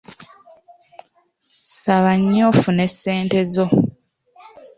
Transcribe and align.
Saba 1.81 2.11
nnyo 2.19 2.43
ofune 2.51 2.85
ssente 2.91 3.39
zo. 3.53 3.65